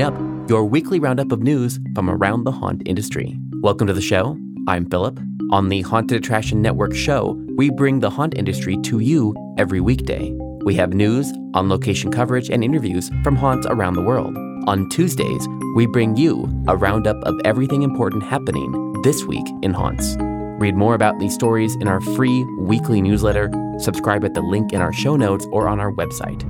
Up, 0.00 0.14
your 0.48 0.64
weekly 0.64 0.98
roundup 0.98 1.30
of 1.30 1.42
news 1.42 1.78
from 1.94 2.08
around 2.08 2.44
the 2.44 2.52
haunt 2.52 2.82
industry. 2.86 3.36
Welcome 3.60 3.86
to 3.86 3.92
the 3.92 4.00
show. 4.00 4.38
I'm 4.66 4.88
Philip. 4.88 5.20
On 5.50 5.68
the 5.68 5.82
Haunted 5.82 6.16
Attraction 6.16 6.62
Network 6.62 6.94
show, 6.94 7.38
we 7.56 7.70
bring 7.70 8.00
the 8.00 8.08
haunt 8.08 8.34
industry 8.38 8.78
to 8.84 9.00
you 9.00 9.34
every 9.58 9.80
weekday. 9.80 10.32
We 10.64 10.74
have 10.76 10.94
news, 10.94 11.30
on 11.52 11.68
location 11.68 12.10
coverage, 12.10 12.48
and 12.48 12.64
interviews 12.64 13.10
from 13.22 13.36
haunts 13.36 13.66
around 13.68 13.94
the 13.94 14.02
world. 14.02 14.34
On 14.66 14.88
Tuesdays, 14.88 15.46
we 15.76 15.84
bring 15.86 16.16
you 16.16 16.48
a 16.66 16.76
roundup 16.76 17.16
of 17.24 17.38
everything 17.44 17.82
important 17.82 18.22
happening 18.22 19.02
this 19.02 19.24
week 19.24 19.46
in 19.62 19.74
haunts. 19.74 20.16
Read 20.60 20.76
more 20.76 20.94
about 20.94 21.18
these 21.18 21.34
stories 21.34 21.74
in 21.76 21.88
our 21.88 22.00
free 22.00 22.44
weekly 22.58 23.02
newsletter. 23.02 23.50
Subscribe 23.78 24.24
at 24.24 24.32
the 24.32 24.40
link 24.40 24.72
in 24.72 24.80
our 24.80 24.92
show 24.94 25.16
notes 25.16 25.46
or 25.52 25.68
on 25.68 25.78
our 25.78 25.92
website. 25.92 26.42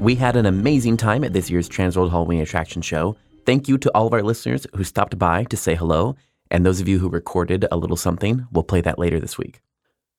We 0.00 0.14
had 0.14 0.34
an 0.34 0.46
amazing 0.46 0.96
time 0.96 1.24
at 1.24 1.34
this 1.34 1.50
year's 1.50 1.68
Transworld 1.68 2.08
Halloween 2.08 2.40
Attraction 2.40 2.80
Show. 2.80 3.16
Thank 3.44 3.68
you 3.68 3.76
to 3.76 3.90
all 3.94 4.06
of 4.06 4.14
our 4.14 4.22
listeners 4.22 4.66
who 4.74 4.82
stopped 4.82 5.18
by 5.18 5.44
to 5.44 5.58
say 5.58 5.74
hello, 5.74 6.16
and 6.50 6.64
those 6.64 6.80
of 6.80 6.88
you 6.88 6.98
who 6.98 7.10
recorded 7.10 7.66
a 7.70 7.76
little 7.76 7.98
something. 7.98 8.46
We'll 8.50 8.62
play 8.62 8.80
that 8.80 8.98
later 8.98 9.20
this 9.20 9.36
week. 9.36 9.60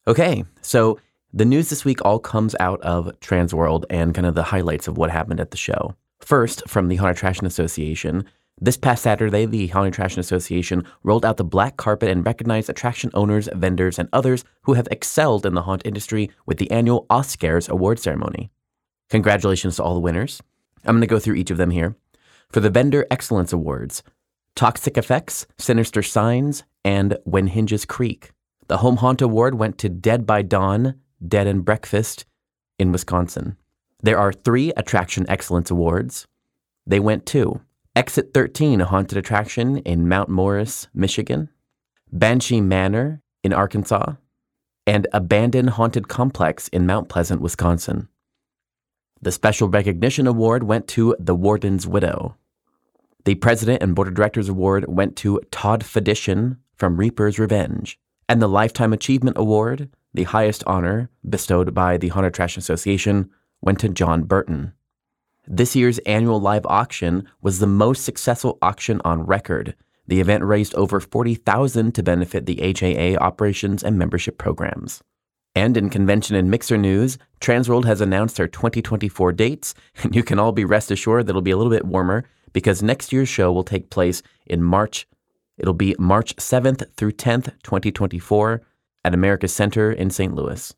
Okay, 0.07 0.45
so 0.61 0.99
the 1.33 1.45
news 1.45 1.71
this 1.71 1.83
week 1.83 2.05
all 2.05 2.19
comes 2.19 2.55
out 2.59 2.79
of 2.81 3.07
Transworld 3.21 3.85
and 3.89 4.13
kind 4.13 4.27
of 4.27 4.35
the 4.35 4.43
highlights 4.43 4.87
of 4.87 4.99
what 4.99 5.09
happened 5.09 5.39
at 5.39 5.49
the 5.49 5.57
show. 5.57 5.95
First, 6.19 6.61
from 6.69 6.87
the 6.87 6.97
Haunted 6.97 7.17
Attraction 7.17 7.47
Association, 7.47 8.25
this 8.59 8.77
past 8.77 9.01
Saturday, 9.01 9.47
the 9.47 9.65
Haunted 9.65 9.93
Attraction 9.93 10.19
Association 10.19 10.85
rolled 11.01 11.25
out 11.25 11.37
the 11.37 11.43
black 11.43 11.77
carpet 11.77 12.11
and 12.11 12.23
recognized 12.23 12.69
attraction 12.69 13.09
owners, 13.15 13.49
vendors, 13.55 13.97
and 13.97 14.09
others 14.13 14.43
who 14.61 14.73
have 14.73 14.87
excelled 14.91 15.43
in 15.43 15.55
the 15.55 15.63
haunt 15.63 15.81
industry 15.85 16.29
with 16.45 16.59
the 16.59 16.69
annual 16.69 17.07
OSCARES 17.09 17.67
award 17.67 17.97
ceremony. 17.97 18.51
Congratulations 19.11 19.75
to 19.75 19.83
all 19.83 19.93
the 19.93 19.99
winners. 19.99 20.41
I'm 20.85 20.95
going 20.95 21.01
to 21.01 21.07
go 21.07 21.19
through 21.19 21.35
each 21.35 21.51
of 21.51 21.57
them 21.57 21.69
here. 21.69 21.95
For 22.49 22.61
the 22.61 22.69
Vendor 22.69 23.05
Excellence 23.11 23.51
Awards, 23.51 24.03
Toxic 24.55 24.97
Effects, 24.97 25.45
Sinister 25.57 26.01
Signs, 26.01 26.63
and 26.85 27.17
When 27.25 27.47
Hinges 27.47 27.83
Creak. 27.83 28.31
The 28.67 28.77
Home 28.77 28.97
Haunt 28.97 29.21
Award 29.21 29.55
went 29.55 29.77
to 29.79 29.89
Dead 29.89 30.25
by 30.25 30.41
Dawn, 30.41 30.95
Dead 31.25 31.45
and 31.45 31.65
Breakfast 31.65 32.25
in 32.79 32.93
Wisconsin. 32.93 33.57
There 34.01 34.17
are 34.17 34.31
three 34.31 34.71
Attraction 34.77 35.25
Excellence 35.29 35.69
Awards. 35.69 36.25
They 36.87 37.01
went 37.01 37.25
to 37.27 37.59
Exit 37.97 38.33
13, 38.33 38.79
a 38.79 38.85
haunted 38.85 39.17
attraction 39.17 39.79
in 39.79 40.07
Mount 40.07 40.29
Morris, 40.29 40.87
Michigan, 40.93 41.49
Banshee 42.13 42.61
Manor 42.61 43.21
in 43.43 43.51
Arkansas, 43.51 44.13
and 44.87 45.05
Abandoned 45.11 45.71
Haunted 45.71 46.07
Complex 46.07 46.69
in 46.69 46.85
Mount 46.85 47.09
Pleasant, 47.09 47.41
Wisconsin. 47.41 48.07
The 49.23 49.31
Special 49.31 49.69
Recognition 49.69 50.25
Award 50.25 50.63
went 50.63 50.87
to 50.89 51.15
The 51.19 51.35
Warden's 51.35 51.85
Widow. 51.85 52.37
The 53.23 53.35
President 53.35 53.83
and 53.83 53.93
Board 53.93 54.07
of 54.07 54.15
Directors 54.15 54.49
Award 54.49 54.85
went 54.87 55.15
to 55.17 55.39
Todd 55.51 55.85
Fedition 55.85 56.57
from 56.75 56.97
Reaper's 56.97 57.37
Revenge. 57.37 57.99
And 58.27 58.41
the 58.41 58.47
Lifetime 58.47 58.93
Achievement 58.93 59.37
Award, 59.37 59.89
the 60.11 60.23
highest 60.23 60.63
honor 60.65 61.11
bestowed 61.29 61.71
by 61.75 61.97
the 61.97 62.07
Haunted 62.07 62.29
Attraction 62.29 62.61
Association, 62.61 63.29
went 63.61 63.79
to 63.81 63.89
John 63.89 64.23
Burton. 64.23 64.73
This 65.47 65.75
year's 65.75 65.99
annual 65.99 66.41
live 66.41 66.65
auction 66.65 67.27
was 67.43 67.59
the 67.59 67.67
most 67.67 68.03
successful 68.03 68.57
auction 68.59 69.01
on 69.05 69.27
record. 69.27 69.75
The 70.07 70.19
event 70.19 70.43
raised 70.43 70.73
over 70.73 70.99
40,000 70.99 71.93
to 71.93 72.01
benefit 72.01 72.47
the 72.47 72.75
HAA 72.75 73.23
operations 73.23 73.83
and 73.83 73.99
membership 73.99 74.39
programs. 74.39 75.03
And 75.55 75.75
in 75.75 75.89
convention 75.89 76.35
and 76.35 76.49
mixer 76.49 76.77
news, 76.77 77.17
Transworld 77.41 77.85
has 77.85 77.99
announced 78.01 78.37
their 78.37 78.47
2024 78.47 79.33
dates, 79.33 79.73
and 80.03 80.15
you 80.15 80.23
can 80.23 80.39
all 80.39 80.51
be 80.51 80.65
rest 80.65 80.91
assured 80.91 81.25
that 81.25 81.31
it'll 81.31 81.41
be 81.41 81.51
a 81.51 81.57
little 81.57 81.71
bit 81.71 81.85
warmer 81.85 82.25
because 82.53 82.83
next 82.83 83.11
year's 83.11 83.29
show 83.29 83.51
will 83.51 83.63
take 83.63 83.89
place 83.89 84.21
in 84.45 84.63
March. 84.63 85.07
It'll 85.57 85.73
be 85.73 85.95
March 85.99 86.35
7th 86.37 86.85
through 86.95 87.13
10th, 87.13 87.53
2024, 87.63 88.61
at 89.03 89.13
America 89.13 89.47
Center 89.47 89.91
in 89.91 90.09
St. 90.09 90.33
Louis. 90.33 90.73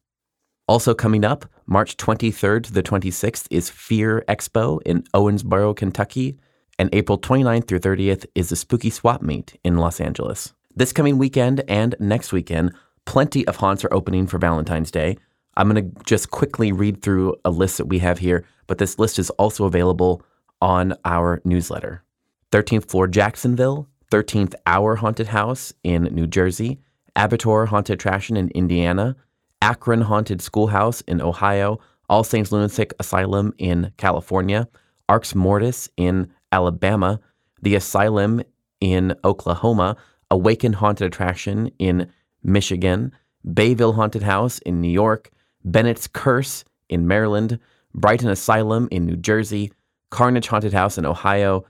Also 0.67 0.93
coming 0.93 1.25
up, 1.25 1.45
March 1.65 1.97
23rd 1.97 2.63
to 2.63 2.73
the 2.73 2.83
26th 2.83 3.47
is 3.49 3.69
Fear 3.69 4.23
Expo 4.29 4.81
in 4.85 5.03
Owensboro, 5.13 5.75
Kentucky, 5.75 6.37
and 6.79 6.89
April 6.93 7.17
29th 7.17 7.67
through 7.67 7.79
30th 7.79 8.25
is 8.33 8.49
the 8.49 8.55
Spooky 8.55 8.89
Swap 8.89 9.21
Meet 9.21 9.59
in 9.63 9.77
Los 9.77 9.99
Angeles. 9.99 10.53
This 10.75 10.93
coming 10.93 11.17
weekend 11.17 11.63
and 11.67 11.95
next 11.99 12.31
weekend, 12.31 12.73
Plenty 13.05 13.45
of 13.47 13.57
haunts 13.57 13.83
are 13.85 13.93
opening 13.93 14.27
for 14.27 14.37
Valentine's 14.37 14.91
Day. 14.91 15.17
I'm 15.55 15.69
going 15.69 15.91
to 15.91 16.03
just 16.03 16.31
quickly 16.31 16.71
read 16.71 17.01
through 17.01 17.35
a 17.45 17.51
list 17.51 17.77
that 17.77 17.85
we 17.85 17.99
have 17.99 18.19
here, 18.19 18.45
but 18.67 18.77
this 18.77 18.97
list 18.97 19.19
is 19.19 19.29
also 19.31 19.65
available 19.65 20.23
on 20.61 20.95
our 21.05 21.41
newsletter. 21.45 22.03
13th 22.51 22.89
floor 22.89 23.07
Jacksonville, 23.07 23.87
13th 24.11 24.55
Hour 24.65 24.95
Haunted 24.95 25.27
House 25.27 25.73
in 25.83 26.03
New 26.05 26.27
Jersey, 26.27 26.79
Abertoir 27.15 27.67
Haunted 27.67 27.95
Attraction 27.95 28.37
in 28.37 28.49
Indiana, 28.49 29.15
Akron 29.61 30.01
Haunted 30.01 30.41
Schoolhouse 30.41 31.01
in 31.01 31.21
Ohio, 31.21 31.79
All 32.09 32.23
Saints 32.23 32.51
Lunatic 32.51 32.93
Asylum 32.99 33.53
in 33.57 33.91
California, 33.97 34.67
Arx 35.09 35.35
Mortis 35.35 35.89
in 35.97 36.31
Alabama, 36.51 37.19
The 37.61 37.75
Asylum 37.75 38.41
in 38.81 39.15
Oklahoma, 39.23 39.97
Awaken 40.31 40.73
Haunted 40.73 41.07
Attraction 41.07 41.71
in 41.79 42.11
Michigan, 42.43 43.11
Bayville 43.53 43.93
Haunted 43.93 44.23
House 44.23 44.59
in 44.59 44.81
New 44.81 44.91
York, 44.91 45.31
Bennett's 45.65 46.07
Curse 46.07 46.63
in 46.89 47.07
Maryland, 47.07 47.59
Brighton 47.93 48.29
Asylum 48.29 48.87
in 48.91 49.05
New 49.05 49.15
Jersey, 49.15 49.71
Carnage 50.09 50.47
Haunted 50.47 50.73
House 50.73 50.97
in 50.97 51.05
Ohio, 51.05 51.65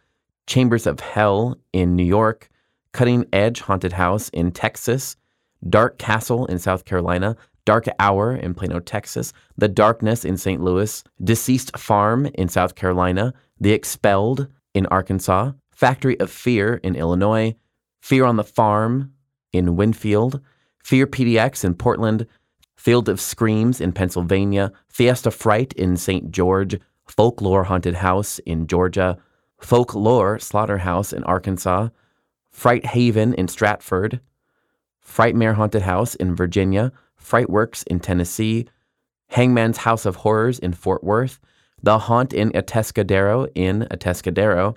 Chambers 0.47 0.85
of 0.85 0.99
Hell 0.99 1.57
in 1.71 1.95
New 1.95 2.03
York, 2.03 2.49
Cutting 2.91 3.25
Edge 3.33 3.61
Haunted 3.61 3.93
House 3.93 4.29
in 4.29 4.51
Texas, 4.51 5.15
Dark 5.69 5.97
Castle 5.97 6.45
in 6.47 6.59
South 6.59 6.85
Carolina, 6.85 7.35
Dark 7.65 7.85
Hour 7.99 8.35
in 8.35 8.53
Plano, 8.53 8.79
Texas, 8.79 9.31
The 9.57 9.69
Darkness 9.69 10.25
in 10.25 10.37
St. 10.37 10.61
Louis, 10.61 11.03
Deceased 11.23 11.77
Farm 11.77 12.25
in 12.35 12.49
South 12.49 12.75
Carolina, 12.75 13.33
The 13.59 13.71
Expelled 13.71 14.47
in 14.73 14.85
Arkansas, 14.87 15.53
Factory 15.71 16.19
of 16.19 16.29
Fear 16.29 16.75
in 16.83 16.95
Illinois, 16.95 17.55
Fear 18.01 18.25
on 18.25 18.35
the 18.35 18.43
Farm 18.43 19.13
in 19.53 19.77
Winfield, 19.77 20.41
Fear 20.83 21.07
PDX 21.07 21.63
in 21.63 21.75
Portland, 21.75 22.27
Field 22.75 23.07
of 23.07 23.21
Screams 23.21 23.79
in 23.79 23.93
Pennsylvania, 23.93 24.71
Fiesta 24.89 25.31
Fright 25.31 25.71
in 25.73 25.95
St. 25.95 26.29
George, 26.31 26.77
Folklore 27.07 27.63
Haunted 27.63 27.95
House 27.95 28.39
in 28.39 28.67
Georgia, 28.67 29.17
Folklore 29.59 30.39
Slaughterhouse 30.39 31.13
in 31.13 31.23
Arkansas, 31.23 31.87
Fright 32.51 32.85
Haven 32.85 33.33
in 33.33 33.47
Stratford, 33.47 34.19
Frightmare 34.99 35.55
Haunted 35.55 35.83
House 35.83 36.15
in 36.15 36.35
Virginia, 36.35 36.91
Frightworks 37.17 37.85
in 37.87 38.01
Tennessee, 38.01 38.67
Hangman's 39.29 39.77
House 39.77 40.05
of 40.05 40.17
Horrors 40.17 40.59
in 40.59 40.73
Fort 40.73 41.03
Worth, 41.03 41.39
The 41.81 41.97
Haunt 41.97 42.33
in 42.33 42.51
Atascadero 42.51 43.47
in 43.55 43.87
Atascadero, 43.89 44.75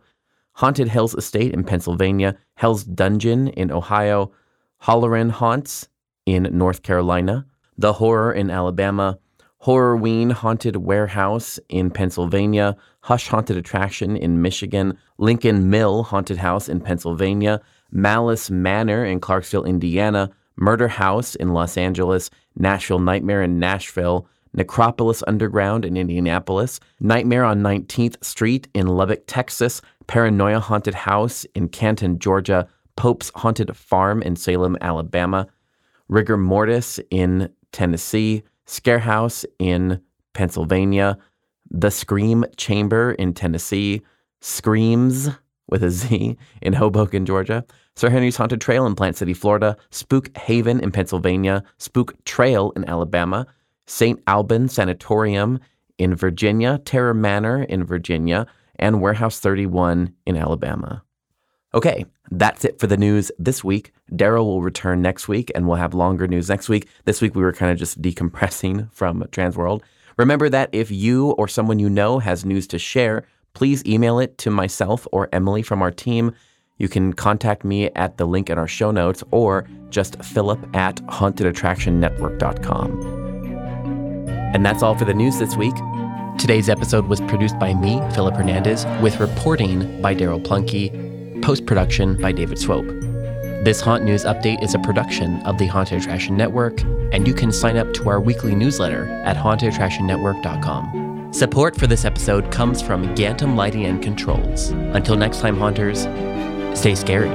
Haunted 0.55 0.89
Hills 0.89 1.15
Estate 1.15 1.53
in 1.53 1.65
Pennsylvania, 1.65 2.37
Hell's 2.55 2.85
Dungeon 2.85 3.49
in 3.49 3.73
Ohio, 3.73 4.31
Halloran 4.79 5.31
Haunts 5.31 5.89
in 6.27 6.49
North 6.53 6.83
Carolina, 6.83 7.47
The 7.79 7.95
Horror 7.95 8.33
in 8.33 8.51
Alabama, 8.51 9.19
Horrorween 9.65 10.33
Haunted 10.33 10.77
Warehouse 10.77 11.59
in 11.69 11.91
Pennsylvania, 11.91 12.77
Hush 13.01 13.29
Haunted 13.29 13.57
Attraction 13.57 14.17
in 14.17 14.43
Michigan, 14.43 14.99
Lincoln 15.19 15.71
Mill 15.71 16.03
Haunted 16.03 16.37
House 16.37 16.69
in 16.69 16.81
Pennsylvania, 16.81 17.61
Malice 17.91 18.51
Manor 18.51 19.05
in 19.05 19.21
Clarksville, 19.21 19.65
Indiana, 19.65 20.31
Murder 20.57 20.89
House 20.89 21.35
in 21.35 21.53
Los 21.53 21.77
Angeles, 21.77 22.31
Nashville 22.57 22.99
Nightmare 22.99 23.43
in 23.43 23.59
Nashville, 23.59 24.29
Necropolis 24.53 25.23
Underground 25.27 25.85
in 25.85 25.97
Indianapolis, 25.97 26.81
Nightmare 27.01 27.45
on 27.45 27.61
19th 27.61 28.23
Street 28.25 28.69
in 28.75 28.87
Lubbock, 28.87 29.25
Texas, 29.27 29.83
Paranoia 30.07 30.61
Haunted 30.61 30.95
House 30.95 31.45
in 31.55 31.69
Canton, 31.69 32.19
Georgia, 32.19 32.67
Pope's 32.97 33.31
Haunted 33.35 33.77
Farm 33.77 34.23
in 34.23 34.37
Salem, 34.37 34.79
Alabama, 34.81 35.47
Rigor 36.09 36.37
Mortis 36.37 37.01
in 37.11 37.51
Tennessee, 37.73 38.43
Scarehouse 38.67 39.45
in 39.59 40.01
Pennsylvania, 40.33 41.19
The 41.71 41.91
Scream 41.91 42.45
Chamber 42.57 43.13
in 43.13 43.35
Tennessee, 43.35 44.03
Screams 44.41 45.31
with 45.69 45.83
a 45.83 45.91
Z 46.01 46.37
in 46.63 46.73
Hoboken, 46.73 47.27
Georgia, 47.27 47.65
Sir 47.95 48.11
Henry's 48.11 48.37
Haunted 48.37 48.61
Trail 48.61 48.87
in 48.87 48.95
Plant 48.95 49.17
City, 49.17 49.35
Florida, 49.35 49.77
Spook 49.91 50.37
Haven 50.37 50.81
in 50.81 50.93
Pennsylvania, 50.93 51.63
Spook 51.79 52.23
Trail 52.25 52.73
in 52.77 52.89
Alabama, 52.89 53.47
St. 53.87 54.21
Alban 54.27 54.69
Sanatorium 54.69 55.59
in 55.99 56.15
Virginia, 56.15 56.79
Terror 56.85 57.15
Manor 57.15 57.63
in 57.63 57.85
Virginia, 57.85 58.47
and 58.79 59.01
Warehouse 59.01 59.41
31 59.41 60.13
in 60.27 60.37
Alabama. 60.37 61.03
Okay, 61.75 62.07
that's 62.31 62.65
it 62.65 62.79
for 62.79 62.87
the 62.87 62.97
news 62.97 63.31
this 63.39 63.63
week. 63.63 63.93
Daryl 64.13 64.45
will 64.45 64.63
return 64.63 65.03
next 65.03 65.29
week 65.29 65.51
and 65.55 65.67
we'll 65.67 65.77
have 65.77 65.95
longer 65.95 66.27
news 66.27 66.49
next 66.49 66.69
week. 66.69 66.89
This 67.05 67.21
week 67.21 67.35
we 67.35 67.43
were 67.43 67.53
kind 67.53 67.73
of 67.73 67.79
just 67.79 68.01
decompressing 68.01 68.91
from 68.93 69.23
Transworld. 69.25 69.83
Remember 70.17 70.49
that 70.49 70.71
if 70.73 70.91
you 70.91 71.33
or 71.33 71.49
someone 71.49 71.79
you 71.79 71.91
know 71.91 72.19
has 72.19 72.45
news 72.45 72.67
to 72.69 72.79
share, 72.79 73.27
please 73.53 73.85
email 73.85 74.19
it 74.19 74.39
to 74.39 74.51
myself 74.51 75.07
or 75.13 75.29
Emily 75.33 75.63
from 75.63 75.83
our 75.83 75.91
team. 75.91 76.33
You 76.79 76.89
can 76.89 77.13
contact 77.13 77.65
me 77.65 77.91
at 77.91 78.17
the 78.17 78.27
link 78.27 78.49
in 78.49 78.59
our 78.59 78.69
show 78.69 78.91
notes 78.91 79.23
or 79.31 79.69
just 79.91 80.23
philip 80.25 80.59
at 80.75 80.97
hauntedattractionnetwork.com. 81.07 83.03
And 84.55 84.65
that's 84.65 84.83
all 84.83 84.97
for 84.97 85.05
the 85.05 85.15
news 85.15 85.39
this 85.39 85.57
week. 85.57 85.75
Today's 86.39 86.69
episode 86.69 87.07
was 87.07 87.21
produced 87.23 87.59
by 87.59 87.75
me, 87.75 88.01
Philip 88.13 88.37
Hernandez, 88.37 88.85
with 89.03 89.19
reporting 89.21 90.01
by 90.03 90.15
Daryl 90.15 90.43
Plunkey, 90.43 91.06
post 91.47 91.65
production 91.65 92.21
by 92.21 92.33
David 92.33 92.59
Swope. 92.59 92.89
This 93.65 93.81
Haunt 93.81 94.03
News 94.03 94.25
Update 94.25 94.65
is 94.65 94.75
a 94.75 94.81
production 94.81 95.41
of 95.43 95.59
the 95.59 95.69
Haunted 95.69 96.03
Attraction 96.03 96.37
Network, 96.37 96.81
and 97.13 97.25
you 97.29 97.33
can 97.33 97.53
sign 97.53 97.77
up 97.77 97.95
to 97.95 98.09
our 98.09 98.21
weekly 98.21 98.53
newsletter 98.57 99.07
at 99.25 99.37
hauntedattractionnetwork.com. 99.37 101.33
Support 101.33 101.77
for 101.79 101.87
this 101.87 102.05
episode 102.05 102.51
comes 102.51 102.83
from 102.83 103.15
Gantom 103.15 103.55
Lighting 103.55 103.85
and 103.85 104.03
Controls. 104.03 104.71
Until 104.71 105.15
next 105.15 105.39
time, 105.39 105.57
Haunters, 105.57 106.01
stay 106.77 106.97
scary. 106.97 107.29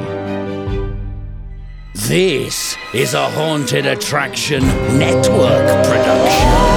This 1.95 2.75
is 2.93 3.13
a 3.13 3.29
Haunted 3.29 3.85
Attraction 3.85 4.67
Network 4.99 5.85
production. 5.85 6.70